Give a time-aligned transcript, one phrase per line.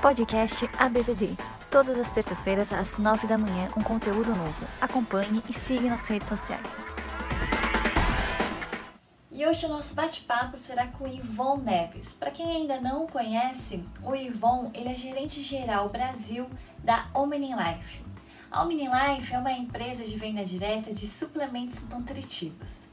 [0.00, 1.36] Podcast ABVD.
[1.70, 4.66] Todas as terças-feiras, às 9 da manhã, um conteúdo novo.
[4.80, 6.86] Acompanhe e siga nas redes sociais.
[9.30, 12.14] E hoje o nosso bate-papo será com o Ivon Neves.
[12.14, 16.48] Para quem ainda não o conhece, o Ivon ele é gerente geral Brasil
[16.82, 18.00] da Omni Life.
[18.50, 22.89] A Omni Life é uma empresa de venda direta de suplementos nutritivos.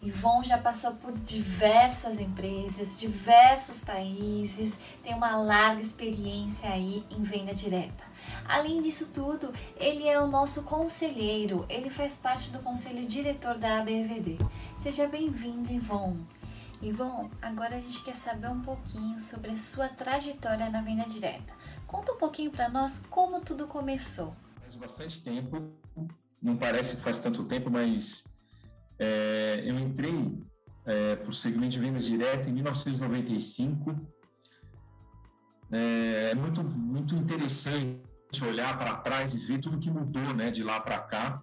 [0.00, 7.52] Ivon já passou por diversas empresas, diversos países, tem uma larga experiência aí em venda
[7.52, 8.06] direta.
[8.46, 13.80] Além disso tudo, ele é o nosso conselheiro, ele faz parte do conselho diretor da
[13.80, 14.38] ABVD.
[14.78, 16.14] Seja bem-vindo, Ivon.
[16.80, 21.52] Ivon, agora a gente quer saber um pouquinho sobre a sua trajetória na venda direta.
[21.88, 24.32] Conta um pouquinho para nós como tudo começou.
[24.60, 25.72] Faz bastante tempo,
[26.40, 28.27] não parece que faz tanto tempo, mas
[28.98, 30.38] é, eu entrei
[30.84, 33.94] é, para o segmento de vendas diretas em 1995.
[35.70, 38.00] É, é muito, muito interessante
[38.42, 41.42] olhar para trás e ver tudo que mudou né, de lá para cá.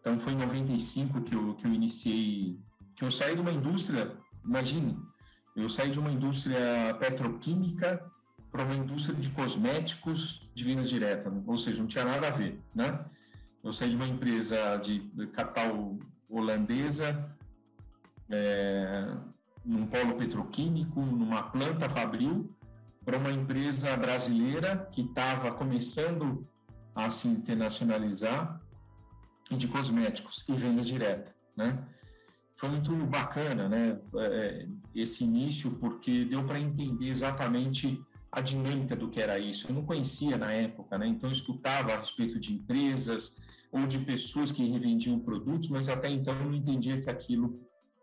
[0.00, 2.58] Então, foi em 95 que eu, que eu iniciei,
[2.94, 4.96] que eu saí de uma indústria, imagine,
[5.54, 8.04] eu saí de uma indústria petroquímica
[8.50, 12.60] para uma indústria de cosméticos de vendas diretas, ou seja, não tinha nada a ver,
[12.74, 13.04] né?
[13.62, 15.00] Eu saí de uma empresa de
[15.32, 15.98] capital
[16.28, 17.36] holandesa,
[18.28, 19.14] é,
[19.64, 22.54] num polo petroquímico, numa planta fabril,
[23.04, 26.46] para uma empresa brasileira que estava começando
[26.94, 28.60] a se internacionalizar
[29.50, 31.82] de cosméticos e venda direta, né?
[32.54, 33.98] Foi muito bacana, né?
[34.16, 39.68] É, esse início, porque deu para entender exatamente a dinâmica do que era isso.
[39.68, 41.06] Eu não conhecia na época, né?
[41.06, 43.36] Então eu escutava a respeito de empresas,
[43.70, 47.60] ou de pessoas que revendiam produtos, mas até então eu não entendia que aquilo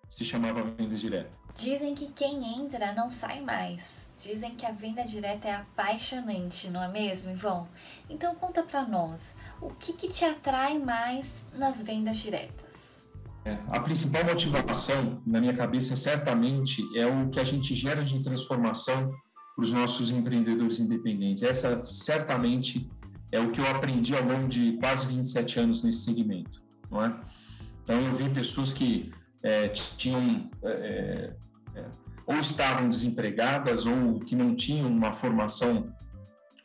[0.10, 1.32] se chamava venda direta.
[1.56, 4.06] Dizem que quem entra não sai mais.
[4.22, 7.68] Dizem que a venda direta é apaixonante, não é mesmo, Ivon?
[8.10, 13.08] Então conta para nós, o que, que te atrai mais nas vendas diretas?
[13.44, 18.24] É, a principal motivação, na minha cabeça, certamente é o que a gente gera de
[18.24, 19.12] transformação
[19.56, 21.44] para os nossos empreendedores independentes.
[21.44, 22.90] Essa certamente
[23.32, 27.20] é o que eu aprendi ao longo de quase 27 anos nesse segmento, não é?
[27.84, 29.12] Então eu vi pessoas que
[29.44, 31.36] é, tinham é,
[31.76, 31.86] é,
[32.26, 35.94] ou estavam desempregadas ou que não tinham uma formação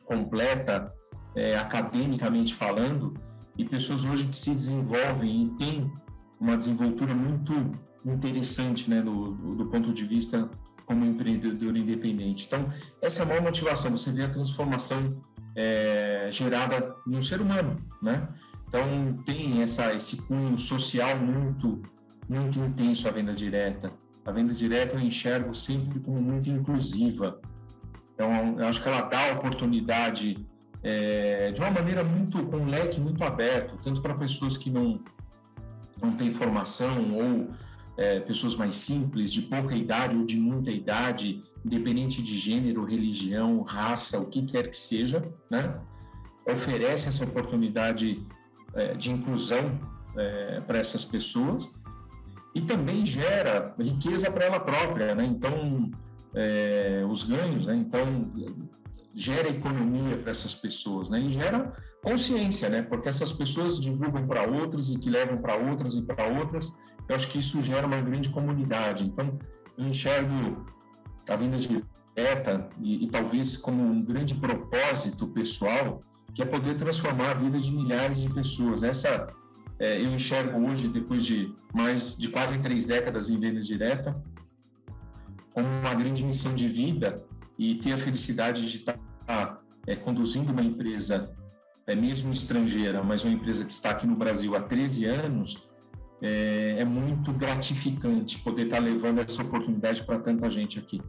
[0.05, 0.93] completa
[1.37, 3.15] é, academicamente falando
[3.57, 5.93] e pessoas hoje que se desenvolvem e têm
[6.41, 7.53] uma desenvoltura muito
[8.05, 10.51] interessante, né, do, do ponto de vista
[10.87, 12.47] como empreendedor independente.
[12.47, 12.73] Então,
[13.03, 15.09] essa é a maior motivação, você vê a transformação
[15.57, 18.29] é, gerada no ser humano, né?
[18.69, 21.83] Então tem essa esse cunho social muito
[22.29, 23.91] muito intenso a venda direta.
[24.25, 27.41] A venda direta eu enxergo sempre como muito inclusiva.
[28.15, 30.47] Então eu acho que ela dá oportunidade
[30.83, 35.03] é, de uma maneira muito com um leque muito aberto, tanto para pessoas que não
[36.01, 37.51] não têm formação ou
[37.97, 43.63] é, pessoas mais simples, de pouca idade ou de muita idade, independente de gênero, religião,
[43.63, 45.79] raça, o que quer que seja, né?
[46.47, 48.25] oferece essa oportunidade
[48.75, 49.79] é, de inclusão
[50.17, 51.71] é, para essas pessoas
[52.55, 55.25] e também gera riqueza para ela própria, né?
[55.25, 55.91] Então,
[56.35, 57.77] é, os ganhos, né?
[57.77, 58.33] Então,
[59.15, 61.21] gera economia para essas pessoas, né?
[61.21, 61.73] E gera
[62.03, 62.83] consciência, né?
[62.83, 66.73] Porque essas pessoas divulgam para outras e que levam para outras e para outras.
[67.11, 69.03] Eu acho que isso gera uma grande comunidade.
[69.03, 69.37] Então,
[69.77, 70.65] eu enxergo
[71.29, 75.99] a vinda direta e, e talvez como um grande propósito pessoal,
[76.33, 78.85] que é poder transformar a vida de milhares de pessoas.
[78.85, 79.27] Essa
[79.81, 84.17] é, eu enxergo hoje, depois de mais de quase três décadas em venda direta,
[85.53, 87.27] como uma grande missão de vida
[87.59, 91.35] e ter a felicidade de estar é, conduzindo uma empresa,
[91.89, 95.70] é, mesmo estrangeira, mas uma empresa que está aqui no Brasil há 13 anos,
[96.23, 101.01] é, é muito gratificante poder estar levando essa oportunidade para tanta gente aqui.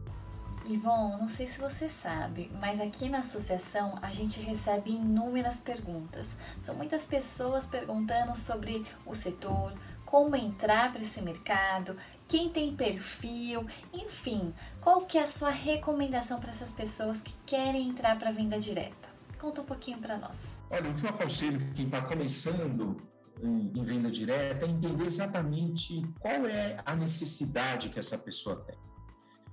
[0.68, 6.36] Ivon, não sei se você sabe, mas aqui na associação a gente recebe inúmeras perguntas.
[6.60, 9.72] São muitas pessoas perguntando sobre o setor,
[10.06, 11.96] como entrar para esse mercado,
[12.28, 17.88] quem tem perfil, enfim, qual que é a sua recomendação para essas pessoas que querem
[17.88, 19.08] entrar para a venda direta?
[19.40, 20.56] Conta um pouquinho para nós.
[20.70, 22.96] Olha, o que eu aconselho quem está começando
[23.42, 28.78] em, em venda direta é entender exatamente qual é a necessidade que essa pessoa tem.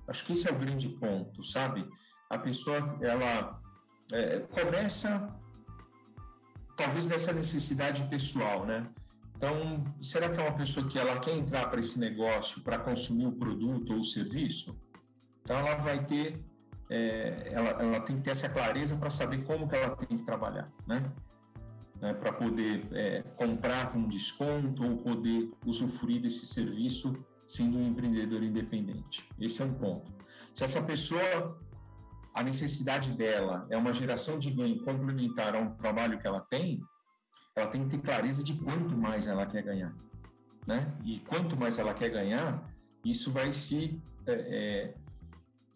[0.06, 1.86] Acho que esse é o grande ponto, sabe?
[2.28, 3.60] A pessoa, ela
[4.12, 5.28] é, começa
[6.76, 8.84] talvez dessa necessidade pessoal, né?
[9.36, 13.26] Então, será que é uma pessoa que ela quer entrar para esse negócio para consumir
[13.26, 14.78] o produto ou o serviço?
[15.42, 16.44] Então, ela vai ter
[16.90, 20.24] é, ela, ela tem que ter essa clareza para saber como que ela tem que
[20.24, 21.02] trabalhar, né?
[22.00, 27.12] Né para poder é, comprar com desconto ou poder usufruir desse serviço
[27.46, 29.24] sendo um empreendedor independente.
[29.38, 30.12] Esse é um ponto.
[30.54, 31.60] Se essa pessoa,
[32.32, 36.80] a necessidade dela é uma geração de ganho complementar a um trabalho que ela tem,
[37.56, 39.92] ela tem que ter clareza de quanto mais ela quer ganhar,
[40.64, 40.96] né?
[41.04, 42.62] E quanto mais ela quer ganhar,
[43.04, 44.94] isso vai se é,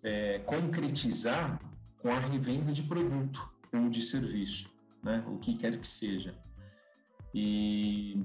[0.05, 1.59] é, é concretizar
[1.99, 4.71] com a revenda de produto ou de serviço,
[5.05, 5.25] né?
[5.29, 6.35] O que quer que seja.
[7.35, 8.25] E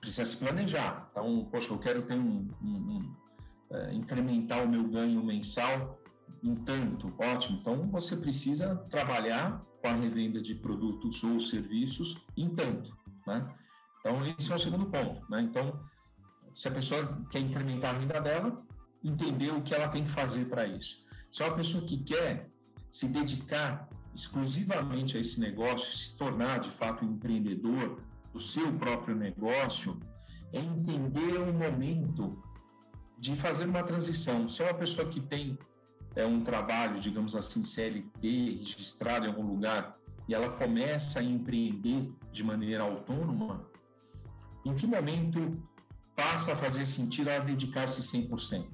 [0.00, 1.08] precisa se planejar.
[1.10, 3.16] Então, poxa, eu quero ter um, um, um
[3.70, 5.98] é, incrementar o meu ganho mensal
[6.42, 7.58] em tanto, ótimo.
[7.58, 12.96] Então, você precisa trabalhar com a revenda de produtos ou serviços em tanto,
[13.26, 13.52] né?
[14.00, 15.40] Então, esse é o segundo ponto, né?
[15.42, 15.80] Então,
[16.52, 18.54] se a pessoa quer incrementar a renda dela,
[19.02, 21.04] entender o que ela tem que fazer para isso.
[21.30, 22.48] Se é uma pessoa que quer
[22.90, 28.00] se dedicar exclusivamente a esse negócio, se tornar de fato empreendedor
[28.32, 30.00] do seu próprio negócio,
[30.52, 32.42] é entender o momento
[33.18, 34.48] de fazer uma transição.
[34.48, 35.58] Se é uma pessoa que tem
[36.14, 39.94] é, um trabalho, digamos assim, CLT, registrado em algum lugar,
[40.26, 43.68] e ela começa a empreender de maneira autônoma,
[44.64, 45.62] em que momento
[46.16, 48.66] passa a fazer sentido ela dedicar-se 100%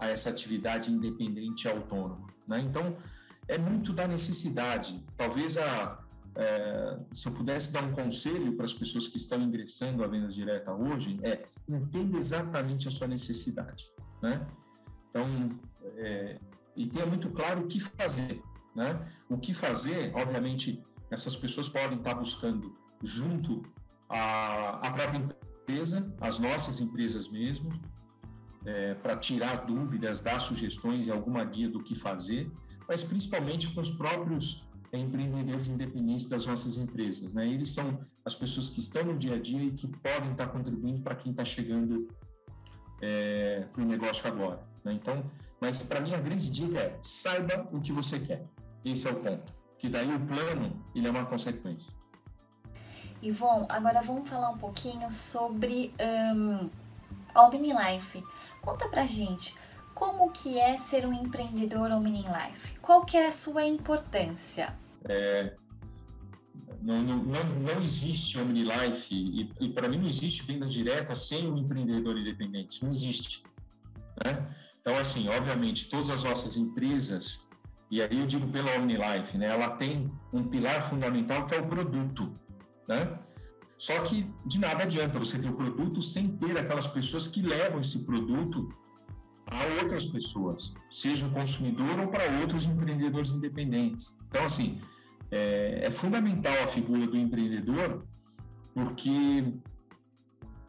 [0.00, 2.26] a essa atividade independente e autônoma?
[2.46, 2.60] Né?
[2.60, 2.96] Então,
[3.48, 5.02] é muito da necessidade.
[5.16, 5.98] Talvez a,
[6.34, 10.28] é, se eu pudesse dar um conselho para as pessoas que estão ingressando à venda
[10.28, 13.84] direta hoje, é entenda exatamente a sua necessidade,
[14.22, 14.46] né?
[15.10, 15.48] Então,
[15.96, 16.38] é,
[16.76, 18.42] e tenha muito claro o que fazer,
[18.74, 19.10] né?
[19.30, 23.62] O que fazer, obviamente, essas pessoas podem estar buscando junto
[24.08, 27.70] à, à própria empresa, as nossas empresas mesmo,
[28.66, 32.50] é, para tirar dúvidas, dar sugestões e alguma guia do que fazer,
[32.88, 37.32] mas principalmente com os próprios empreendedores independentes das nossas empresas.
[37.32, 37.48] Né?
[37.48, 41.00] Eles são as pessoas que estão no dia a dia e que podem estar contribuindo
[41.00, 42.08] para quem está chegando
[43.02, 44.62] é, para o negócio agora.
[44.84, 44.94] Né?
[44.94, 45.22] Então,
[45.60, 48.46] mas para mim a grande dica é saiba o que você quer.
[48.84, 49.52] Esse é o ponto.
[49.78, 51.92] Que daí o plano ele é uma consequência.
[53.22, 56.70] Ivon, agora vamos falar um pouquinho sobre um,
[57.34, 58.22] a Life.
[58.60, 59.54] Conta pra gente
[59.94, 62.75] como que é ser um empreendedor Omni Life.
[62.86, 64.72] Qual que é a sua importância?
[65.08, 65.52] É,
[66.80, 71.50] não, não, não, não existe OmniLife, e, e para mim não existe venda direta sem
[71.50, 73.42] um empreendedor independente, não existe.
[74.24, 74.44] Né?
[74.80, 77.44] Então, assim, obviamente, todas as nossas empresas,
[77.90, 81.66] e aí eu digo pela OmniLife, né, ela tem um pilar fundamental que é o
[81.66, 82.38] produto,
[82.88, 83.18] né?
[83.78, 87.80] Só que de nada adianta você ter o produto sem ter aquelas pessoas que levam
[87.80, 88.68] esse produto
[89.46, 94.16] a outras pessoas, seja consumidor ou para outros empreendedores independentes.
[94.28, 94.80] Então, assim,
[95.30, 98.04] é, é fundamental a figura do empreendedor,
[98.74, 99.54] porque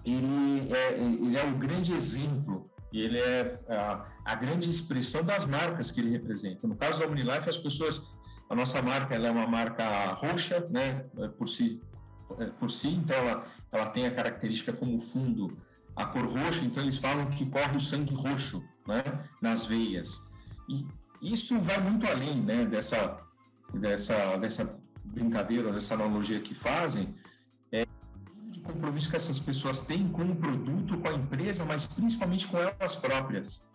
[0.06, 5.45] ele é, ele é um grande exemplo e ele é a, a, grande expressão das
[5.45, 6.68] marcas que ele representa.
[6.68, 8.01] No caso da OmniLife, as pessoas,
[8.50, 11.06] a nossa marca ela é uma marca roxa, né,
[11.38, 11.81] por si,
[12.59, 15.50] por si então ela, ela tem a característica como fundo
[15.97, 19.03] a cor roxa, então eles falam que corre o sangue roxo, né,
[19.41, 20.21] nas veias.
[20.69, 20.85] E
[21.21, 23.18] isso vai muito além, né, dessa
[23.73, 27.16] dessa, dessa brincadeira, dessa analogia que fazem,
[27.71, 27.85] é
[28.49, 32.57] de compromisso que essas pessoas têm com o produto, com a empresa, mas principalmente com
[32.57, 33.66] elas próprias.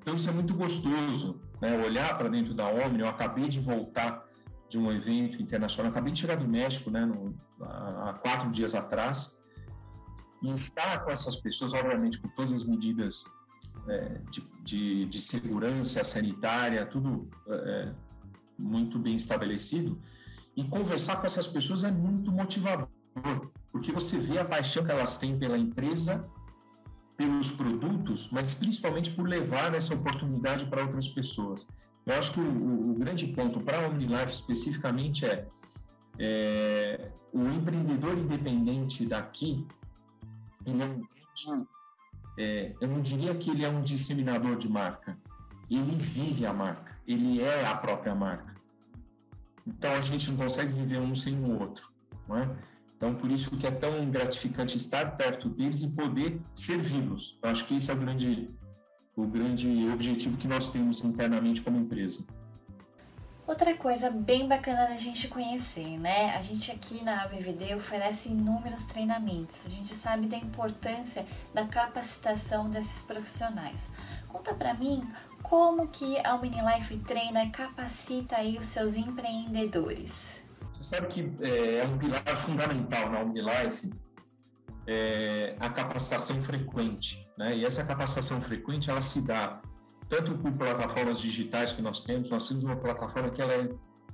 [0.00, 1.80] Então isso é muito gostoso, né?
[1.84, 4.26] Olhar para dentro da Omni, eu acabei de voltar
[4.68, 7.06] de um evento internacional, acabei de chegar do México, né?
[7.06, 9.36] No, há quatro dias atrás,
[10.42, 13.24] e estar com essas pessoas, obviamente, com todas as medidas
[13.88, 17.92] é, de, de, de, segurança sanitária, tudo é,
[18.58, 20.00] muito bem estabelecido,
[20.56, 22.88] e conversar com essas pessoas é muito motivador,
[23.70, 26.20] porque você vê a paixão que elas têm pela empresa,
[27.16, 31.66] pelos produtos, mas principalmente por levar essa oportunidade para outras pessoas.
[32.04, 35.46] Eu acho que o, o grande ponto para a OmniLife especificamente é,
[36.18, 39.66] é, o empreendedor independente daqui,
[40.66, 41.68] ele é um grande,
[42.38, 45.18] é, eu não diria que ele é um disseminador de marca,
[45.70, 48.54] ele vive a marca, ele é a própria marca.
[49.66, 51.92] Então a gente não consegue viver um sem o outro,
[52.28, 52.56] não é?
[52.96, 57.38] Então por isso que é tão gratificante estar perto deles e poder servi-los.
[57.42, 58.50] Acho que esse é o grande
[59.14, 62.24] o grande objetivo que nós temos internamente como empresa.
[63.52, 66.34] Outra coisa bem bacana da gente conhecer, né?
[66.34, 69.66] A gente aqui na ABVD oferece inúmeros treinamentos.
[69.66, 73.90] A gente sabe da importância da capacitação desses profissionais.
[74.26, 75.06] Conta para mim
[75.42, 80.40] como que a Life treina, capacita aí os seus empreendedores?
[80.72, 83.92] Você sabe que é, é um pilar fundamental na Omnilife
[84.86, 87.54] é, a capacitação frequente, né?
[87.54, 89.60] E essa capacitação frequente ela se dá
[90.12, 93.70] tanto por plataformas digitais que nós temos, nós temos uma plataforma que ela é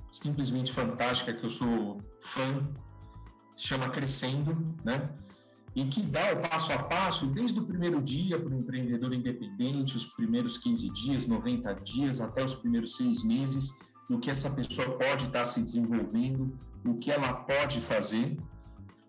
[0.09, 2.65] simplesmente fantástica, que eu sou fã,
[3.53, 5.09] se chama Crescendo, né?
[5.75, 9.97] E que dá o passo a passo desde o primeiro dia para o empreendedor independente,
[9.97, 13.69] os primeiros 15 dias, 90 dias, até os primeiros seis meses,
[14.09, 18.37] no que essa pessoa pode estar se desenvolvendo, o que ela pode fazer.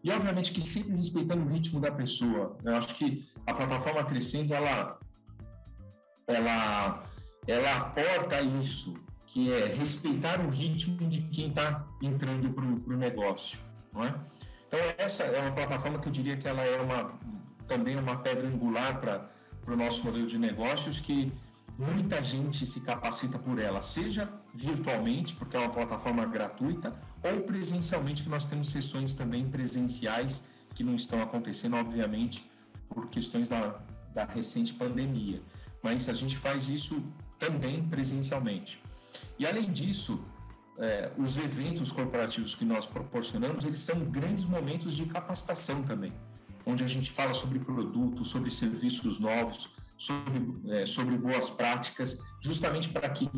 [0.03, 2.59] E, obviamente, que sempre respeitando o ritmo da pessoa.
[2.65, 4.99] Eu acho que a plataforma Crescendo, ela,
[6.31, 7.05] ela,
[7.47, 8.95] ela aporta isso,
[9.27, 13.59] que é respeitar o ritmo de quem está entrando para o negócio,
[13.93, 14.15] não é?
[14.67, 17.11] Então essa é uma plataforma que eu diria que ela é uma
[17.67, 19.31] também uma pedra angular para
[19.73, 21.33] o nosso modelo de negócios que
[21.79, 28.23] muita gente se capacita por ela, seja virtualmente, porque é uma plataforma gratuita, ou presencialmente,
[28.23, 30.43] que nós temos sessões também presenciais
[30.75, 32.51] que não estão acontecendo, obviamente,
[32.89, 33.81] por questões da,
[34.13, 35.41] da recente pandemia.
[35.83, 37.03] Mas a gente faz isso
[37.39, 38.83] também presencialmente.
[39.39, 40.23] E além disso,
[40.79, 46.13] é, os eventos corporativos que nós proporcionamos, eles são grandes momentos de capacitação também,
[46.67, 52.89] onde a gente fala sobre produtos, sobre serviços novos, sobre, é, sobre boas práticas, justamente
[52.89, 53.31] para que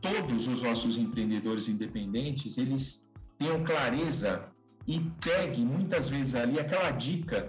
[0.00, 4.48] todos os nossos empreendedores independentes, eles tenham clareza
[4.86, 7.48] e peguem muitas vezes ali aquela dica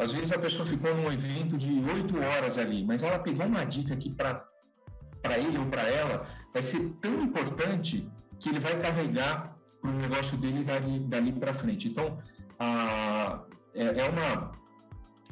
[0.00, 3.64] às vezes a pessoa ficou num evento de oito horas ali, mas ela pegou uma
[3.64, 9.54] dica que para ele ou para ela vai ser tão importante que ele vai carregar
[9.78, 11.88] para o negócio dele dali, dali para frente.
[11.88, 12.16] Então,
[12.58, 13.42] a,
[13.74, 14.52] é, é, uma,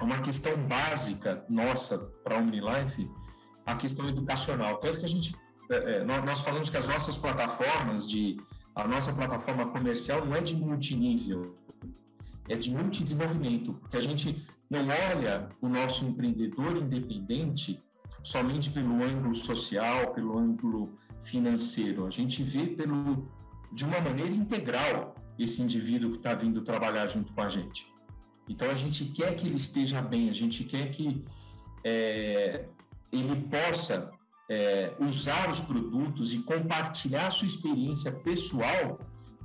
[0.02, 3.10] uma questão básica nossa para a OmniLife,
[3.64, 4.76] a questão educacional.
[4.80, 5.34] Tanto que a gente,
[5.70, 8.36] é, é nós falamos que as nossas plataformas de,
[8.74, 11.54] a nossa plataforma comercial não é de multinível,
[12.50, 17.78] é de multidesenvolvimento, porque a gente não olha o nosso empreendedor independente
[18.22, 22.06] somente pelo ângulo social, pelo ângulo financeiro.
[22.06, 23.28] A gente vê pelo,
[23.72, 27.86] de uma maneira integral esse indivíduo que está vindo trabalhar junto com a gente.
[28.48, 31.22] Então a gente quer que ele esteja bem, a gente quer que
[31.84, 32.66] é,
[33.12, 34.10] ele possa
[34.50, 38.98] é, usar os produtos e compartilhar sua experiência pessoal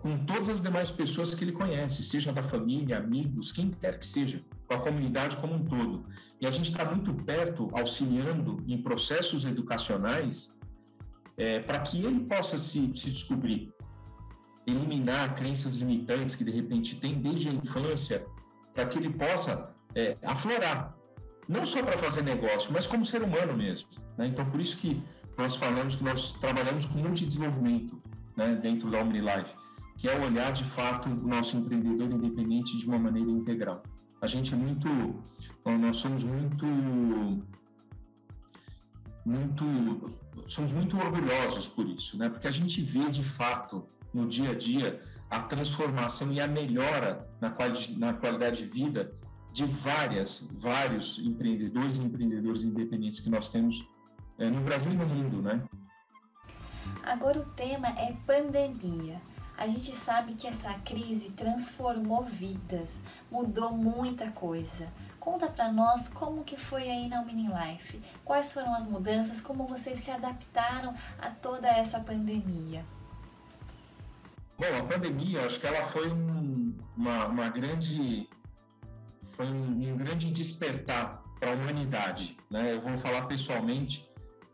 [0.03, 4.05] com todas as demais pessoas que ele conhece, seja da família, amigos, quem quer que
[4.05, 6.03] seja, com a comunidade como um todo.
[6.41, 10.53] E a gente está muito perto, auxiliando em processos educacionais
[11.37, 13.71] é, para que ele possa se, se descobrir,
[14.67, 18.25] eliminar crenças limitantes que de repente tem desde a infância,
[18.73, 20.97] para que ele possa é, aflorar,
[21.47, 23.87] não só para fazer negócio, mas como ser humano mesmo.
[24.17, 24.27] Né?
[24.27, 25.01] Então, por isso que
[25.37, 28.03] nós falamos que nós trabalhamos com multidesenvolvimento
[28.35, 29.62] né, dentro da OmniLife,
[29.97, 33.83] que é olhar de fato o nosso empreendedor independente de uma maneira integral.
[34.21, 34.87] A gente é muito,
[35.65, 36.65] nós somos muito
[39.25, 39.65] muito
[40.47, 42.29] somos muito orgulhosos por isso, né?
[42.29, 47.27] Porque a gente vê de fato no dia a dia a transformação e a melhora
[47.39, 49.13] na, quali na qualidade de vida
[49.51, 53.87] de várias, vários empreendedores e empreendedores independentes que nós temos
[54.37, 55.63] é, no Brasil e no mundo, né?
[57.03, 59.21] Agora o tema é pandemia.
[59.63, 63.01] A gente sabe que essa crise transformou vidas,
[63.31, 64.91] mudou muita coisa.
[65.21, 67.97] Conta para nós como que foi aí na Mini Life.
[68.25, 72.83] Quais foram as mudanças, como vocês se adaptaram a toda essa pandemia?
[74.57, 78.27] Bom, a pandemia, acho que ela foi um, uma, uma grande
[79.31, 82.73] foi um, um grande despertar para a humanidade, né?
[82.73, 84.05] Eu vou falar pessoalmente,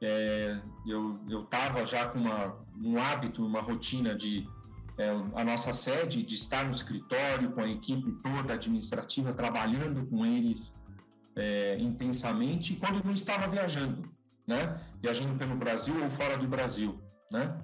[0.04, 4.48] é, eu eu estava já com uma, um hábito, uma rotina de
[5.00, 10.26] é, a nossa sede, de estar no escritório com a equipe toda administrativa, trabalhando com
[10.26, 10.78] eles
[11.38, 14.04] é, intensamente, quando não estava viajando,
[14.46, 14.76] né?
[15.02, 17.02] Viajando pelo Brasil ou fora do Brasil,
[17.32, 17.58] né?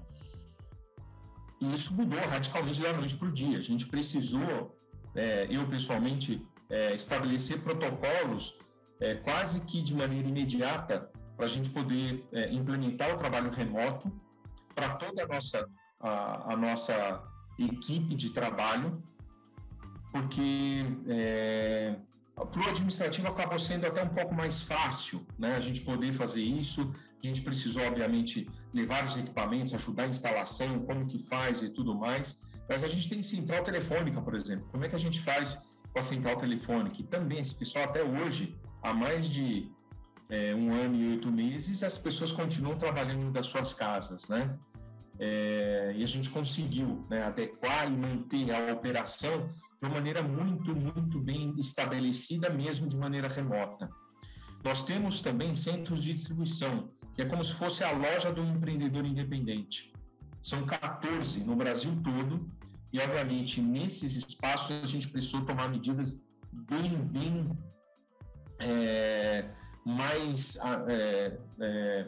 [1.61, 3.57] E isso mudou radicalmente da noite para o dia.
[3.57, 4.73] A gente precisou,
[5.13, 8.57] é, eu pessoalmente, é, estabelecer protocolos
[9.01, 14.09] é, quase que de maneira imediata para a gente poder é, implementar o trabalho remoto
[14.73, 15.67] para toda a nossa
[15.99, 17.23] a, a nossa
[17.57, 19.01] equipe de trabalho,
[20.11, 21.95] porque é,
[22.35, 25.55] para o administrativo acabou sendo até um pouco mais fácil, né?
[25.55, 26.93] A gente poder fazer isso.
[27.23, 31.95] A gente precisou, obviamente, levar os equipamentos, ajudar a instalação, como que faz e tudo
[31.95, 32.37] mais.
[32.67, 34.67] Mas a gente tem central telefônica, por exemplo.
[34.71, 35.57] Como é que a gente faz
[35.91, 37.01] com a central telefônica?
[37.01, 39.71] E também esse pessoal até hoje, há mais de
[40.29, 44.57] é, um ano e oito meses, as pessoas continuam trabalhando das suas casas, né?
[45.19, 49.48] É, e a gente conseguiu né, adequar e manter a operação
[49.81, 53.89] de uma maneira muito, muito bem estabelecida, mesmo de maneira remota.
[54.63, 59.05] Nós temos também centros de distribuição, que é como se fosse a loja do empreendedor
[59.05, 59.93] independente.
[60.41, 62.48] São 14 no Brasil todo,
[62.91, 67.57] e obviamente nesses espaços a gente precisou tomar medidas bem, bem
[68.60, 69.50] é,
[69.86, 70.57] mais
[70.88, 72.07] é, é,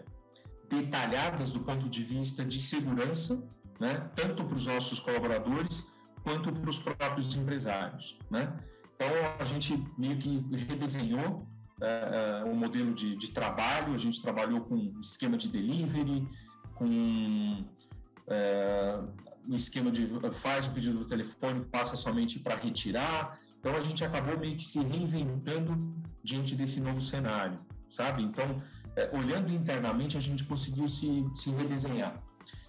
[0.70, 3.42] detalhadas do ponto de vista de segurança,
[3.80, 4.10] né?
[4.16, 5.86] tanto para os nossos colaboradores
[6.24, 8.18] quanto para os próprios empresários.
[8.30, 8.54] Né?
[8.96, 9.08] Então,
[9.40, 11.48] a gente meio que redesenhou
[11.82, 16.28] é, o modelo de, de, trabalho, a gente trabalhou com esquema de delivery,
[16.76, 17.64] com
[18.28, 19.00] é,
[19.48, 20.10] um esquema de
[20.42, 23.40] faz o pedido do telefone, passa somente para retirar.
[23.60, 27.58] Então, a gente acabou meio que se reinventando diante desse novo cenário,
[27.90, 28.24] sabe?
[28.24, 32.22] Então, é, olhando internamente, a gente conseguiu se, se redesenhar.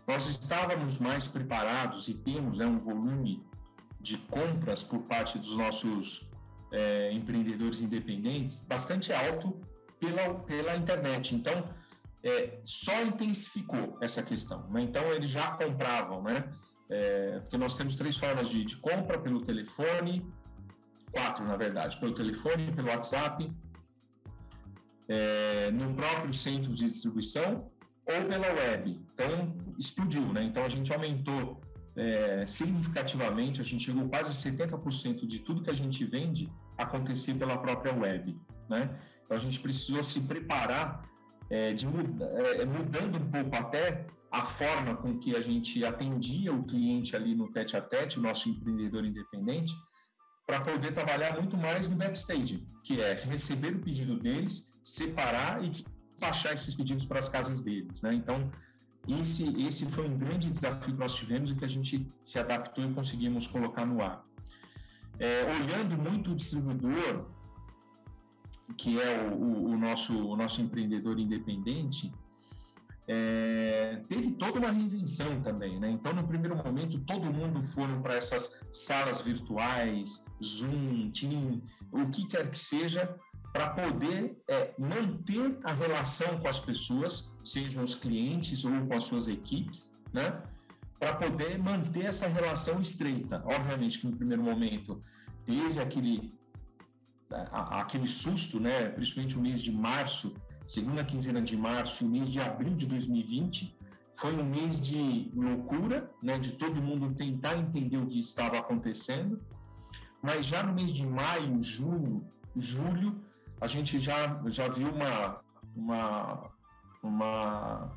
[0.06, 3.46] Nós estávamos mais preparados e temos né, um volume
[4.00, 6.28] de compras por parte dos nossos
[6.72, 9.60] é, empreendedores independentes bastante alto
[10.00, 11.34] pela, pela internet.
[11.34, 11.68] Então,
[12.22, 14.68] é, só intensificou essa questão.
[14.70, 14.82] Né?
[14.82, 16.50] Então, eles já compravam, né?
[16.90, 20.26] É, porque nós temos três formas de, de compra pelo telefone,
[21.12, 23.52] quatro, na verdade, pelo telefone, pelo WhatsApp
[25.08, 27.70] é, no próprio centro de distribuição
[28.06, 29.00] ou pela web.
[29.12, 30.42] Então, explodiu, né?
[30.42, 31.60] Então, a gente aumentou
[31.96, 37.58] é, significativamente, a gente chegou quase 70% de tudo que a gente vende acontecer pela
[37.58, 38.36] própria web,
[38.68, 38.98] né?
[39.24, 41.02] Então, a gente precisou se preparar,
[41.50, 46.64] é, de, é, mudando um pouco até a forma com que a gente atendia o
[46.64, 49.72] cliente ali no tete a tete, o nosso empreendedor independente,
[50.48, 55.68] para poder trabalhar muito mais no backstage, que é receber o pedido deles, separar e
[55.68, 58.14] despachar esses pedidos para as casas deles, né?
[58.14, 58.50] Então,
[59.06, 62.82] esse, esse foi um grande desafio que nós tivemos e que a gente se adaptou
[62.82, 64.24] e conseguimos colocar no ar.
[65.18, 67.26] É, olhando muito o distribuidor,
[68.78, 72.10] que é o, o, o, nosso, o nosso empreendedor independente,
[73.10, 75.88] é, teve toda uma reinvenção também, né?
[75.90, 82.28] Então, no primeiro momento, todo mundo foram para essas salas virtuais, Zoom, Team, o que
[82.28, 83.16] quer que seja,
[83.50, 89.04] para poder é, manter a relação com as pessoas, sejam os clientes ou com as
[89.04, 90.42] suas equipes, né?
[90.98, 93.42] Para poder manter essa relação estreita.
[93.46, 95.00] Obviamente que no primeiro momento
[95.46, 96.34] teve aquele,
[97.30, 98.90] aquele susto, né?
[98.90, 100.34] Principalmente o mês de março,
[100.68, 103.74] segunda quinzena de março, o mês de abril de 2020,
[104.12, 106.38] foi um mês de loucura, né?
[106.38, 109.40] De todo mundo tentar entender o que estava acontecendo.
[110.22, 113.24] Mas já no mês de maio, junho, julho,
[113.60, 115.40] a gente já, já viu uma,
[115.74, 116.50] uma,
[117.02, 117.94] uma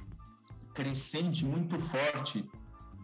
[0.74, 2.50] crescente muito forte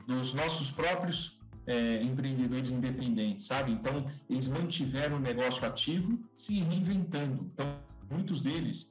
[0.07, 3.73] dos nossos próprios é, empreendedores independentes, sabe?
[3.73, 7.51] Então, eles mantiveram o negócio ativo, se reinventando.
[7.51, 8.87] Então, muitos deles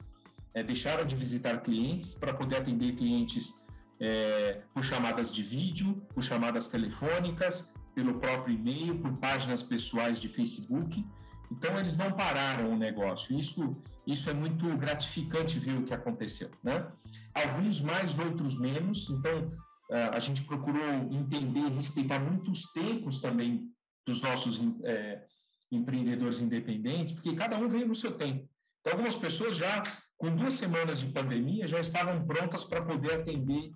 [0.57, 3.53] é, deixaram de visitar clientes para poder atender clientes
[3.99, 10.27] é, por chamadas de vídeo, por chamadas telefônicas, pelo próprio e-mail, por páginas pessoais de
[10.27, 11.05] Facebook.
[11.51, 13.37] Então, eles não pararam o negócio.
[13.37, 16.49] Isso, isso é muito gratificante ver o que aconteceu.
[16.63, 16.91] Né?
[17.35, 19.09] Alguns mais, outros menos.
[19.11, 19.51] Então,
[19.91, 23.71] eh, a gente procurou entender respeitar muitos tempos também
[24.05, 25.23] dos nossos é,
[25.71, 28.49] empreendedores independentes, porque cada um veio no seu tempo.
[28.81, 29.83] Então, algumas pessoas já,
[30.17, 33.71] com duas semanas de pandemia, já estavam prontas para poder atender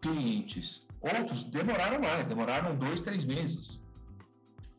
[0.00, 0.86] clientes.
[1.00, 3.84] Outros demoraram mais, demoraram dois, três meses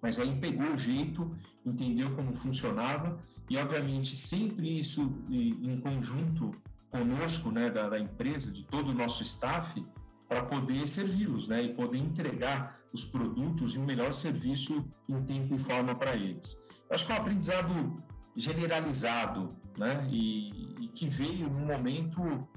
[0.06, 3.18] mas aí pegou o jeito, entendeu como funcionava
[3.50, 6.52] e, obviamente, sempre isso em conjunto
[6.92, 9.84] conosco, né, da, da empresa, de todo o nosso staff,
[10.30, 15.56] para poder servi-los, né, e poder entregar os produtos e um melhor serviço em tempo
[15.56, 16.56] e forma para eles.
[16.92, 17.96] Acho que é um aprendizado
[18.36, 22.48] generalizado, né, e, e que veio num momento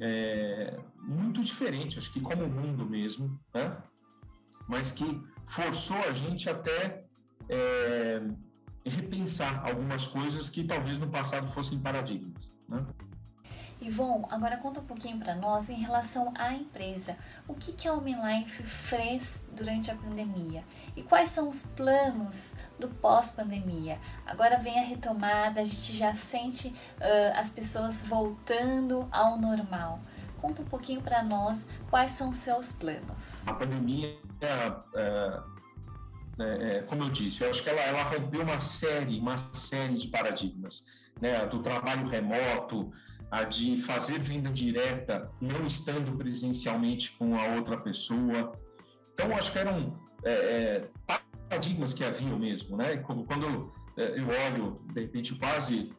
[0.00, 3.76] é, muito diferente, acho que como o mundo mesmo, né,
[4.68, 7.04] mas que forçou a gente até
[7.48, 8.22] é,
[8.84, 12.52] repensar algumas coisas que talvez no passado fossem paradigmas.
[12.68, 12.84] Né?
[13.80, 17.16] Ivon, agora conta um pouquinho para nós em relação à empresa.
[17.48, 20.62] O que, que a Life fez durante a pandemia?
[20.94, 23.98] E quais são os planos do pós-pandemia?
[24.26, 29.98] Agora vem a retomada, a gente já sente uh, as pessoas voltando ao normal.
[30.40, 33.46] Conta um pouquinho para nós quais são os seus planos.
[33.48, 35.42] A pandemia, é,
[36.38, 40.08] é, como eu disse, eu acho que ela, ela rompeu uma série, uma série de
[40.08, 40.84] paradigmas.
[41.20, 42.90] né, do trabalho remoto,
[43.30, 48.52] a de fazer venda direta não estando presencialmente com a outra pessoa.
[49.14, 50.88] Então, acho que eram é, é,
[51.48, 52.96] paradigmas que haviam mesmo, né?
[52.98, 55.92] Quando é, eu olho, de repente, quase,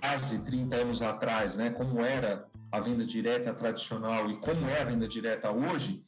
[0.00, 4.84] quase 30 anos atrás, né, como era a venda direta tradicional e como é a
[4.84, 6.02] venda direta hoje,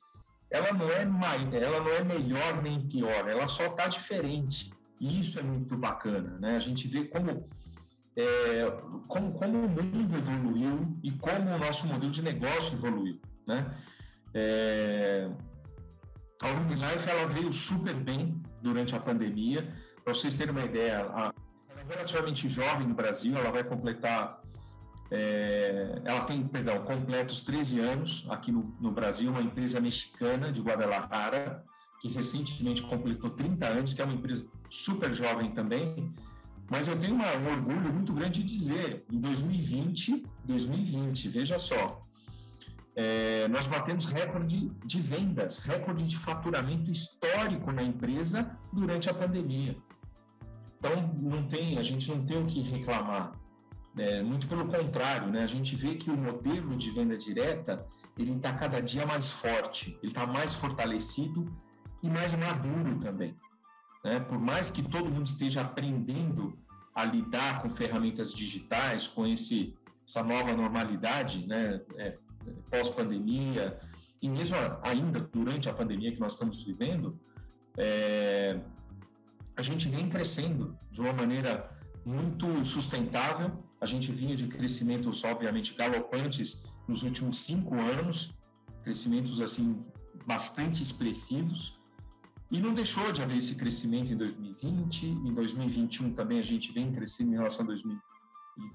[0.51, 4.73] ela não é mais, ela não é melhor nem pior, ela só está diferente.
[5.01, 6.57] E isso é muito bacana, né?
[6.57, 7.47] A gente vê como,
[8.19, 8.71] é,
[9.07, 13.73] como, como o mundo evoluiu e como o nosso modelo de negócio evoluiu, né?
[14.35, 15.31] É,
[16.43, 19.73] a Unilife ela veio super bem durante a pandemia.
[20.03, 21.33] Para vocês terem uma ideia, ela
[21.77, 24.43] é relativamente jovem no Brasil, ela vai completar
[25.11, 30.61] é, ela tem, perdão, completos 13 anos aqui no, no, Brasil, uma empresa mexicana de
[30.61, 31.65] Guadalajara,
[31.99, 36.13] que recentemente completou 30 anos, que é uma empresa super jovem também.
[36.71, 42.01] Mas eu tenho um orgulho muito grande de dizer, em 2020, 2020, veja só,
[42.95, 49.77] é, nós batemos recorde de vendas, recorde de faturamento histórico na empresa durante a pandemia.
[50.79, 53.33] Então, não tem, a gente não tem o que reclamar.
[53.97, 55.43] É, muito pelo contrário, né?
[55.43, 59.97] A gente vê que o modelo de venda direta ele está cada dia mais forte,
[60.03, 61.47] ele está mais fortalecido
[62.03, 63.37] e mais maduro também.
[64.05, 64.21] Né?
[64.21, 66.59] Por mais que todo mundo esteja aprendendo
[66.95, 69.75] a lidar com ferramentas digitais, com esse,
[70.07, 71.81] essa nova normalidade, né?
[71.97, 72.15] É,
[72.71, 73.79] pós-pandemia,
[74.23, 77.19] e mesmo ainda durante a pandemia que nós estamos vivendo,
[77.77, 78.59] é,
[79.57, 81.71] a gente vem crescendo de uma maneira
[82.05, 83.65] muito sustentável.
[83.81, 88.35] A gente vinha de crescimentos, obviamente, galopantes nos últimos cinco anos,
[88.83, 89.85] crescimentos assim
[90.27, 91.78] bastante expressivos.
[92.51, 96.93] E não deixou de haver esse crescimento em 2020, em 2021 também a gente vem
[96.93, 97.99] crescendo em relação a, 2000,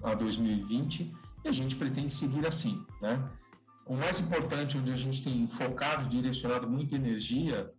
[0.02, 1.12] a 2020
[1.44, 3.28] e a gente pretende seguir assim, né?
[3.86, 7.70] O mais importante, onde a gente tem focado, direcionado muita energia,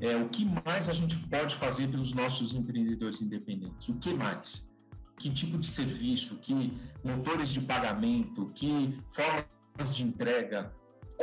[0.00, 3.88] é o que mais a gente pode fazer pelos nossos empreendedores independentes.
[3.88, 4.68] O que mais?
[5.16, 6.36] Que tipo de serviço?
[6.38, 8.46] Que motores de pagamento?
[8.46, 10.72] Que formas de entrega?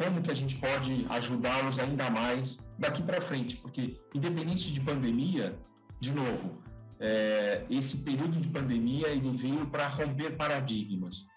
[0.01, 3.57] Como que a gente pode ajudá-los ainda mais daqui para frente?
[3.57, 5.59] Porque, independente de pandemia,
[5.99, 6.63] de novo,
[6.99, 11.27] é, esse período de pandemia ele veio para romper paradigmas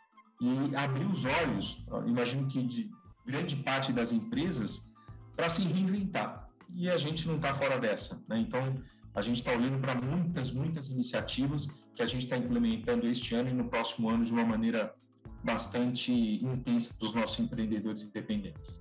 [0.41, 2.91] e abrir os olhos, imagino que de
[3.27, 4.85] grande parte das empresas,
[5.37, 6.49] para se reinventar.
[6.75, 8.23] E a gente não está fora dessa.
[8.29, 8.39] Né?
[8.39, 8.81] Então,
[9.15, 13.51] a gente está olhando para muitas, muitas iniciativas que a gente está implementando este ano
[13.51, 14.95] e no próximo ano de uma maneira
[15.43, 18.81] bastante intensa para os nossos empreendedores independentes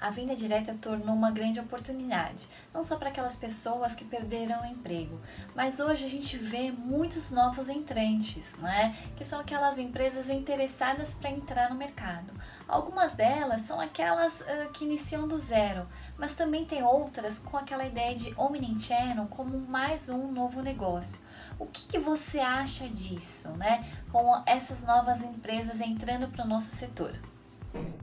[0.00, 4.66] a venda direta tornou uma grande oportunidade, não só para aquelas pessoas que perderam o
[4.66, 5.20] emprego,
[5.54, 8.96] mas hoje a gente vê muitos novos entrantes, né?
[9.16, 12.32] que são aquelas empresas interessadas para entrar no mercado.
[12.68, 17.86] Algumas delas são aquelas uh, que iniciam do zero, mas também tem outras com aquela
[17.86, 21.18] ideia de omnichannel como mais um novo negócio.
[21.58, 23.84] O que, que você acha disso, né?
[24.12, 27.12] Com essas novas empresas entrando para o nosso setor?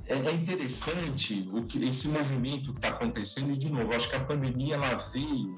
[0.08, 4.16] É, é interessante o que esse movimento que está acontecendo e de novo acho que
[4.16, 5.56] a pandemia ela veio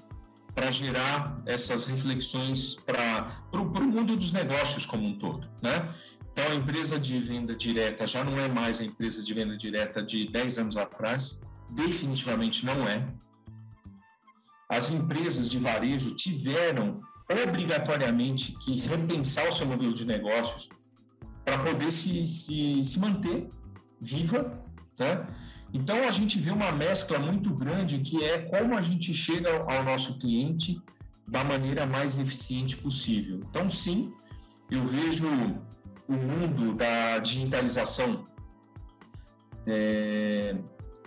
[0.54, 5.94] para gerar essas reflexões para o mundo dos negócios como um todo, né?
[6.32, 10.02] Então a empresa de venda direta já não é mais a empresa de venda direta
[10.02, 11.40] de 10 anos atrás,
[11.72, 13.08] definitivamente não é.
[14.70, 20.70] As empresas de varejo tiveram obrigatoriamente que repensar o seu modelo de negócios
[21.44, 23.48] para poder se, se, se manter
[24.00, 24.63] viva,
[24.98, 25.28] né?
[25.74, 29.84] Então a gente vê uma mescla muito grande que é como a gente chega ao
[29.84, 30.82] nosso cliente
[31.28, 33.42] da maneira mais eficiente possível.
[33.50, 34.13] Então sim,
[34.72, 35.28] eu vejo
[36.08, 38.24] o mundo da digitalização
[39.66, 40.56] é,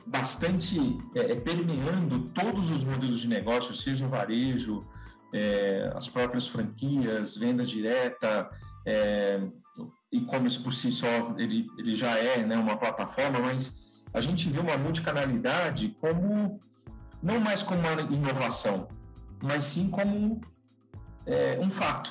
[0.06, 4.86] bastante é, é permeando todos os modelos de negócio, seja o varejo,
[5.32, 8.50] é, as próprias franquias, venda direta,
[8.86, 9.40] é,
[10.12, 13.78] e-commerce por si só ele, ele já é né, uma plataforma, mas
[14.12, 16.58] a gente vê uma multicanalidade como
[17.22, 18.88] não mais como uma inovação,
[19.42, 20.40] mas sim como
[21.26, 22.10] é, um fato.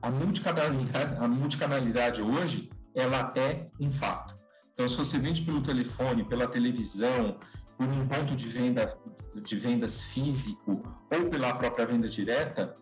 [0.00, 4.34] A multicanalidade, a multicanalidade hoje ela é um fato.
[4.72, 7.38] Então, se você vende pelo telefone, pela televisão,
[7.76, 8.96] por um ponto de venda
[9.34, 12.74] de vendas físico ou pela própria venda direta,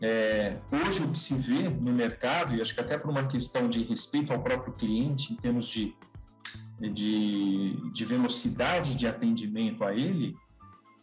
[0.00, 3.68] é, hoje o que se vê no mercado, e acho que até por uma questão
[3.68, 5.94] de respeito ao próprio cliente, em termos de,
[6.80, 10.36] de, de velocidade de atendimento a ele,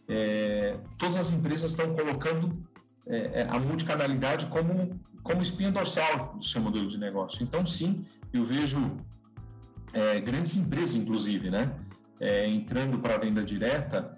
[0.06, 2.62] é, todas as empresas estão colocando
[3.06, 7.42] é, é, a multicanalidade como, como espinha dorsal do seu modelo de negócio.
[7.42, 9.02] Então, sim, eu vejo
[9.94, 11.74] é, grandes empresas, inclusive, né,
[12.20, 14.16] é, entrando para a venda direta,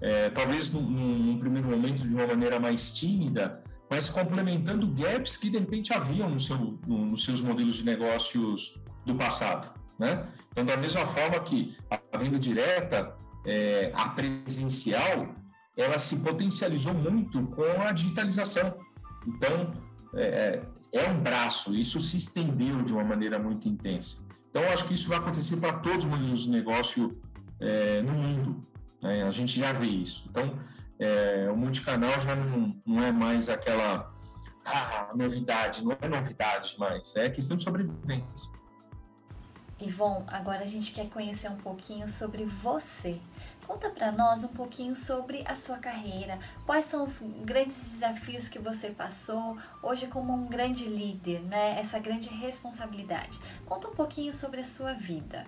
[0.00, 5.48] é, talvez num, num, primeiro momento de uma maneira mais tímida, mas complementando gaps que
[5.48, 6.56] de repente haviam no seu,
[6.86, 9.72] no, nos seus modelos de negócios do passado.
[9.98, 10.26] Né?
[10.50, 15.34] Então, da mesma forma que a venda direta, é, a presencial,
[15.76, 18.76] ela se potencializou muito com a digitalização.
[19.26, 19.72] Então,
[20.14, 24.24] é, é um braço, isso se estendeu de uma maneira muito intensa.
[24.50, 27.20] Então, acho que isso vai acontecer para todos os modelos de negócio
[27.60, 28.60] é, no mundo.
[29.02, 29.22] Né?
[29.22, 30.26] A gente já vê isso.
[30.30, 30.58] Então,
[30.98, 34.12] é, o multicanal já não, não é mais aquela
[34.64, 38.50] ah, novidade, não é novidade mais, é questão de sobrevivência.
[39.78, 43.20] Ivon, agora a gente quer conhecer um pouquinho sobre você.
[43.66, 48.60] Conta para nós um pouquinho sobre a sua carreira, quais são os grandes desafios que
[48.60, 51.78] você passou hoje como um grande líder, né?
[51.78, 53.38] Essa grande responsabilidade.
[53.66, 55.44] Conta um pouquinho sobre a sua vida.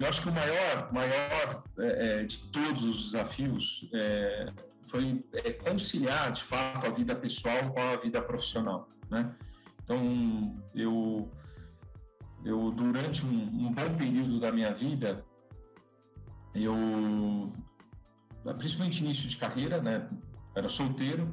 [0.00, 4.50] Eu acho que o maior, maior é, é de todos os desafios é,
[4.88, 9.36] foi é, conciliar, de fato, a vida pessoal com a vida profissional, né?
[9.84, 11.30] Então, eu,
[12.42, 15.22] eu durante um, um bom período da minha vida,
[16.54, 17.52] eu,
[18.56, 20.06] principalmente início de carreira, né?
[20.56, 21.28] Era solteiro,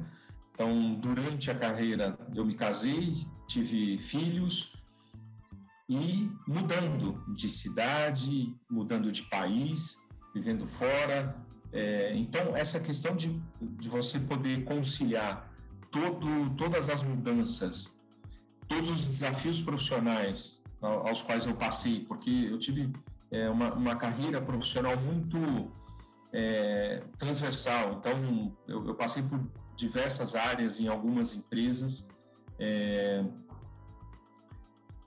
[0.52, 3.14] então durante a carreira eu me casei,
[3.46, 4.77] tive filhos
[5.88, 9.96] e mudando de cidade, mudando de país,
[10.34, 11.36] vivendo fora.
[11.72, 15.50] É, então essa questão de, de você poder conciliar
[15.90, 17.90] todo, todas as mudanças,
[18.66, 22.92] todos os desafios profissionais aos quais eu passei, porque eu tive
[23.30, 25.70] é, uma, uma carreira profissional muito
[26.32, 27.94] é, transversal.
[27.94, 29.40] Então, eu, eu, passei por
[29.76, 32.06] diversas áreas em algumas empresas
[32.58, 33.24] é,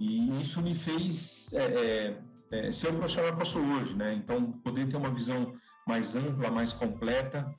[0.02, 4.14] e isso me fez é, é, é, ser o profissional que eu sou hoje, né?
[4.16, 5.54] Então, poder ter uma visão
[5.88, 7.54] mais ampla, mais completa,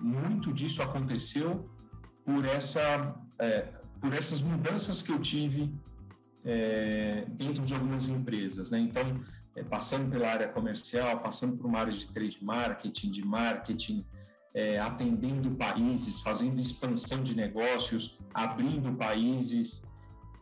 [0.00, 1.70] muito disso aconteceu
[2.24, 3.14] por essa
[4.00, 5.72] por essas mudanças que eu tive
[6.44, 8.70] é, dentro de algumas empresas.
[8.70, 8.78] Né?
[8.78, 9.14] Então,
[9.56, 14.06] é, passando pela área comercial, passando por uma área de trade marketing, de marketing,
[14.54, 19.82] é, atendendo países, fazendo expansão de negócios, abrindo países.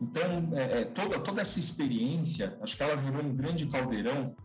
[0.01, 4.35] Então, é, é, toda, toda essa experiência, acho que ela virou um grande caldeirão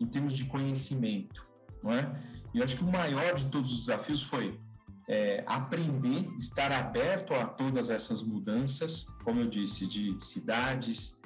[0.00, 1.46] em termos de conhecimento,
[1.82, 2.14] não é?
[2.52, 4.60] E eu acho que o maior de todos os desafios foi
[5.08, 11.20] é, aprender, estar aberto a todas essas mudanças, como eu disse, de cidades,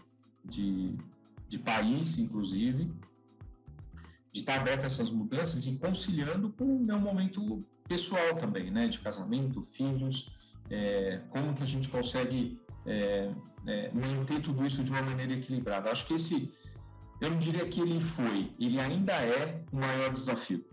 [0.45, 0.97] de,
[1.49, 2.93] de país, inclusive,
[4.33, 8.89] de estar aberto a essas mudanças e conciliando com o meu momento pessoal também, né,
[8.89, 10.31] de casamento, filhos,
[10.71, 13.31] é, como que a gente consegue é,
[13.67, 15.91] é, manter tudo isso de uma maneira equilibrada.
[15.91, 16.53] Acho que esse,
[17.21, 20.65] eu não diria que ele foi, ele ainda é o maior desafio.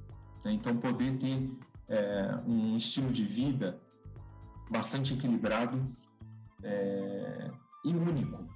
[0.44, 0.54] Né?
[0.54, 1.52] Então, poder ter
[1.90, 3.80] é, um estilo de vida
[4.72, 5.86] bastante equilibrado
[6.64, 7.52] é,
[7.84, 8.48] e único,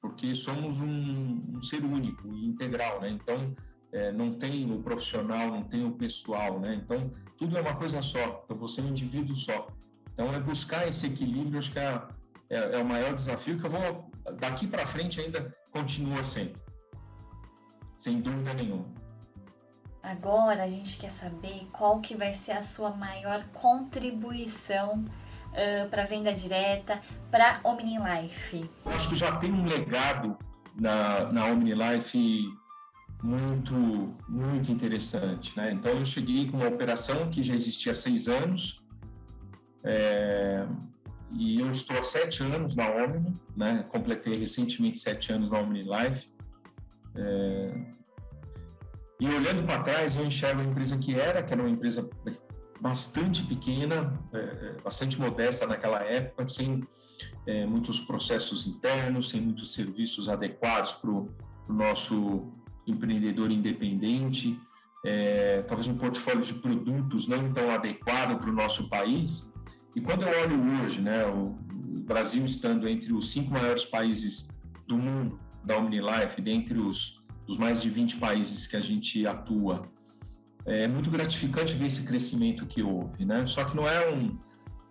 [0.00, 3.10] porque somos um, um, ser único e integral, né?
[3.10, 3.54] Então,
[3.92, 6.74] é, não tem o profissional, não tem o pessoal, né?
[6.74, 9.66] Então, tudo é uma coisa só, então você é um indivíduo só.
[10.12, 12.00] Então, é buscar esse equilíbrio, acho que é,
[12.52, 16.60] é, é o maior desafio que eu vou, daqui para frente ainda continua sendo,
[17.96, 18.84] sem dúvida nenhuma.
[20.02, 26.04] Agora a gente quer saber qual que vai ser a sua maior contribuição uh, para
[26.04, 28.68] venda direta, para OmniLife.
[28.84, 30.36] Eu acho que já tem um legado
[30.74, 32.52] na, na OmniLife
[33.22, 33.74] muito,
[34.28, 35.56] muito interessante.
[35.56, 35.72] Né?
[35.72, 38.82] Então, eu cheguei com uma operação que já existia há seis anos,
[39.84, 40.66] é,
[41.34, 43.84] e eu estou há sete anos na Omni, né?
[43.88, 46.28] completei recentemente sete anos na OmniLife.
[47.14, 47.86] É,
[49.20, 52.08] e olhando para trás, eu enxergo a empresa que era, que era uma empresa
[52.80, 56.82] bastante pequena, é, é, bastante modesta naquela época, sem
[57.46, 61.28] é, muitos processos internos, sem muitos serviços adequados para o
[61.68, 62.50] nosso
[62.84, 64.58] empreendedor independente,
[65.04, 69.51] é, talvez um portfólio de produtos não tão adequado para o nosso país.
[69.94, 71.54] E quando eu olho hoje, né, o
[72.04, 74.48] Brasil estando entre os cinco maiores países
[74.86, 79.82] do mundo da OmniLife, dentre os dos mais de 20 países que a gente atua.
[80.64, 83.46] É muito gratificante ver esse crescimento que houve, né?
[83.46, 84.38] Só que não é um,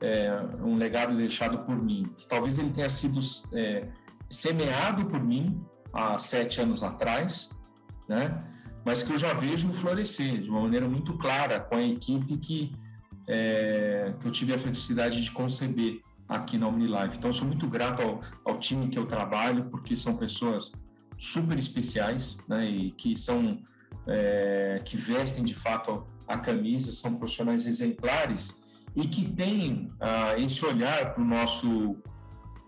[0.02, 0.30] é,
[0.62, 2.04] um legado deixado por mim.
[2.28, 3.22] Talvez ele tenha sido
[3.54, 3.88] é,
[4.30, 7.50] semeado por mim há sete anos atrás,
[8.08, 8.38] né?
[8.84, 12.76] Mas que eu já vejo florescer de uma maneira muito clara com a equipe que
[13.27, 17.17] é, que eu tive a felicidade de conceber aqui na OmniLife.
[17.17, 20.71] Então, sou muito grato ao, ao, time que eu trabalho, porque são pessoas
[21.17, 23.62] super especiais, né, e que são,
[24.07, 28.62] é, que vestem de fato a camisa, são profissionais exemplares
[28.95, 31.97] e que têm ah, esse olhar para o nosso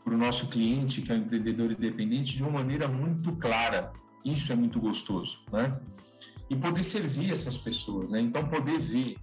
[0.04, 3.94] para o nosso cliente, que é o empreendedor independente, de uma maneira muito clara.
[4.26, 5.80] Isso é muito gostoso, né?
[6.50, 8.20] E poder servir essas pessoas, né?
[8.20, 9.16] Então, poder ver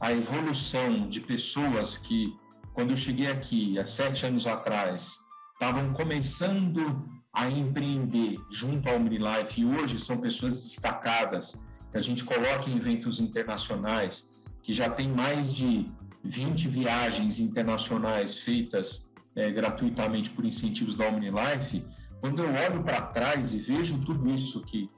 [0.00, 2.34] a evolução de pessoas que,
[2.72, 5.18] quando eu cheguei aqui, há sete anos atrás,
[5.52, 12.24] estavam começando a empreender junto ao OmniLife e hoje são pessoas destacadas, que a gente
[12.24, 14.30] coloca em eventos internacionais,
[14.62, 15.84] que já tem mais de
[16.24, 21.84] 20 viagens internacionais feitas é, gratuitamente por incentivos da OmniLife,
[22.20, 24.88] quando eu olho para trás e vejo tudo isso que,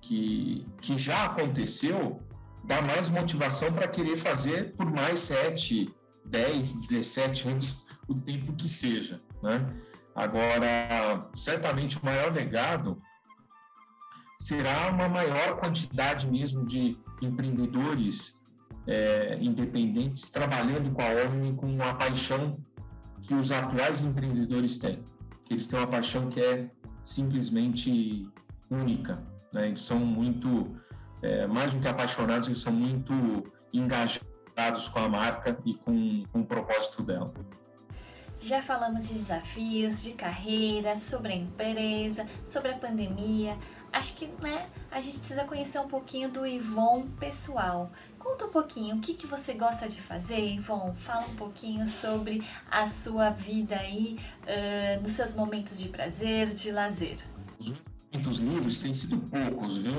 [0.00, 2.20] que, que já aconteceu,
[2.64, 5.88] dá mais motivação para querer fazer por mais 7,
[6.24, 9.16] 10, 17 anos, o tempo que seja.
[9.42, 9.66] Né?
[10.14, 13.00] Agora, certamente o maior legado
[14.38, 18.38] será uma maior quantidade mesmo de empreendedores
[18.86, 22.58] é, independentes trabalhando com a Omni com a paixão
[23.22, 25.02] que os atuais empreendedores têm.
[25.48, 26.68] Eles têm uma paixão que é
[27.04, 28.26] simplesmente
[28.70, 29.68] única, né?
[29.68, 30.76] Eles são muito,
[31.22, 36.40] é, mais do que apaixonados, eles são muito engajados com a marca e com, com
[36.40, 37.32] o propósito dela.
[38.42, 43.56] Já falamos de desafios, de carreira, sobre a empresa, sobre a pandemia.
[43.92, 47.92] Acho que né, a gente precisa conhecer um pouquinho do Ivon pessoal.
[48.18, 50.94] Conta um pouquinho o que, que você gosta de fazer, Ivon.
[50.94, 56.72] Fala um pouquinho sobre a sua vida aí, uh, nos seus momentos de prazer, de
[56.72, 57.18] lazer.
[57.58, 57.78] Os
[58.10, 59.96] momentos livres têm sido poucos, viu?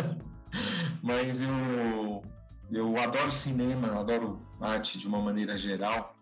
[1.02, 2.22] Mas eu,
[2.70, 6.14] eu adoro cinema, eu adoro arte de uma maneira geral.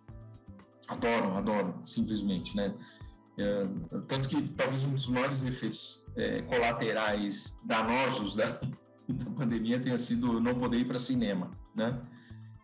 [0.89, 2.75] Adoro, adoro, simplesmente, né?
[3.39, 3.65] É,
[4.07, 8.47] tanto que talvez um dos maiores efeitos é, colaterais danosos da,
[9.09, 12.01] da pandemia tenha sido não poder ir para cinema, né?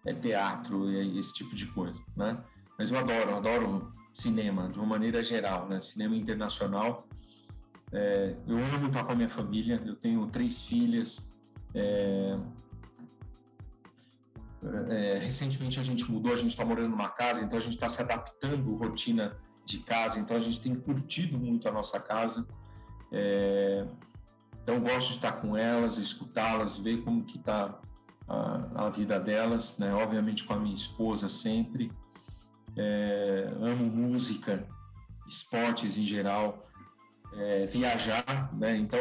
[0.06, 2.42] É teatro e esse tipo de coisa, né?
[2.78, 5.80] Mas eu adoro, adoro cinema de uma maneira geral, né?
[5.80, 7.06] Cinema internacional.
[7.92, 9.80] É, eu amo estar com a minha família.
[9.84, 11.26] Eu tenho três filhas.
[11.74, 12.38] É,
[14.90, 17.88] é, recentemente a gente mudou, a gente está morando numa casa, então a gente está
[17.88, 22.46] se adaptando à rotina de casa, então a gente tem curtido muito a nossa casa.
[23.12, 23.86] É,
[24.62, 27.80] então gosto de estar com elas, escutá-las, ver como que está
[28.28, 29.92] a, a, vida delas, né?
[29.94, 31.90] Obviamente com a minha esposa sempre.
[32.76, 34.66] É, amo música,
[35.26, 36.69] esportes em geral,
[37.34, 38.76] é, viajar, né?
[38.76, 39.00] Então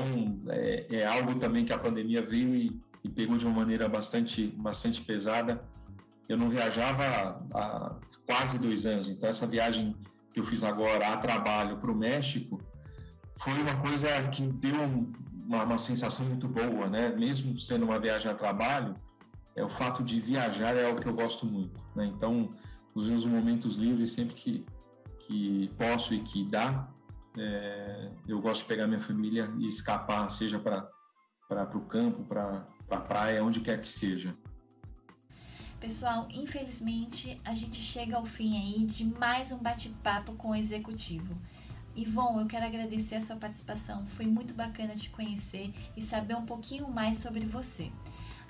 [0.49, 4.47] é, é, algo também que a pandemia veio e, e, pegou de uma maneira bastante,
[4.57, 5.63] bastante pesada.
[6.27, 9.95] Eu não viajava há, quase dois anos, então essa viagem
[10.31, 12.61] que eu fiz agora a trabalho para o México
[13.39, 14.75] foi uma coisa que deu
[15.47, 17.09] uma, uma, sensação muito boa, né?
[17.17, 18.93] Mesmo sendo uma viagem a trabalho,
[19.55, 22.05] é o fato de viajar é algo que eu gosto muito, né?
[22.05, 22.49] Então,
[22.93, 24.65] os meus momentos livres, sempre que,
[25.21, 26.87] que posso e que dá,
[27.37, 30.89] é, eu gosto de pegar minha família e escapar, seja para
[31.75, 34.33] o campo, para a pra praia, onde quer que seja.
[35.79, 41.39] Pessoal, infelizmente a gente chega ao fim aí de mais um bate-papo com o executivo.
[41.95, 44.05] Ivon, eu quero agradecer a sua participação.
[44.07, 47.91] Foi muito bacana te conhecer e saber um pouquinho mais sobre você.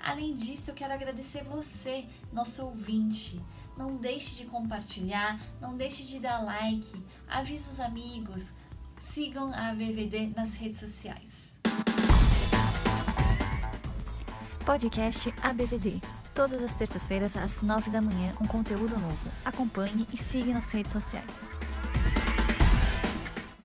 [0.00, 3.40] Além disso, eu quero agradecer você, nosso ouvinte.
[3.76, 6.92] Não deixe de compartilhar, não deixe de dar like,
[7.28, 8.54] avise os amigos,
[9.00, 11.56] sigam a ABVD nas redes sociais.
[14.64, 16.00] Podcast ABVD.
[16.34, 19.30] Todas as terças-feiras às nove da manhã, um conteúdo novo.
[19.44, 21.50] Acompanhe e siga nas redes sociais.